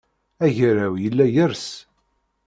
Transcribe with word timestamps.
Agaraw 0.45 0.93
yella 1.03 1.25
yers. 1.33 1.65